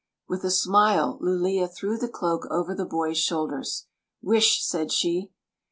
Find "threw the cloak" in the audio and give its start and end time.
1.67-2.47